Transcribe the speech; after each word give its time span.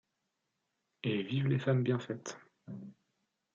Et 1.03 1.21
vivent 1.21 1.45
les 1.47 1.59
femmes 1.59 1.83
bien 1.83 1.99
faites 1.99 2.35